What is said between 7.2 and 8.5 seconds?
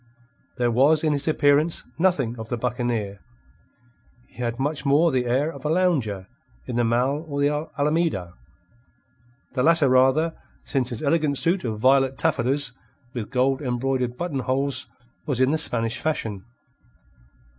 or the Alameda